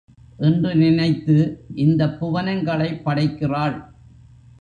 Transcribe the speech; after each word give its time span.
என்று 0.39 0.75
நினைத்து 0.75 1.35
இந்தப் 1.75 2.17
புவனங்களைப் 2.19 3.03
படைக்கிறாள். 3.03 3.77